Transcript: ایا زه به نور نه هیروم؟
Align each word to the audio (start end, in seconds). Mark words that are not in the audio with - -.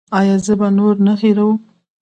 ایا 0.19 0.35
زه 0.45 0.53
به 0.59 0.67
نور 0.77 0.95
نه 1.05 1.13
هیروم؟ 1.21 1.57